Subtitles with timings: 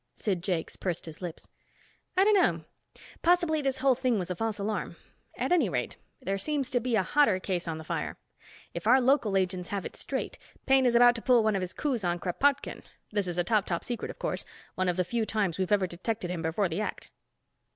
[0.15, 1.47] Sid Jakes pursed his lips.
[2.17, 2.63] "I don't know.
[3.21, 4.95] Possibly this whole thing was a false alarm.
[5.37, 8.17] At any rate, there seems to be a hotter case on the fire.
[8.73, 11.73] If our local agents have it straight, Paine is about to pull one of his
[11.73, 12.81] coups on Kropotkin.
[13.11, 14.43] This is a top top secret, of course,
[14.73, 17.11] one of the few times we've ever detected him before the act."